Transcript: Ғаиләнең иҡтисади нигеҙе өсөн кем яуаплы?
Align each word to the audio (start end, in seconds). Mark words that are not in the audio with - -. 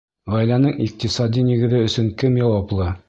Ғаиләнең 0.35 0.79
иҡтисади 0.85 1.43
нигеҙе 1.51 1.83
өсөн 1.91 2.09
кем 2.23 2.41
яуаплы? 2.45 2.91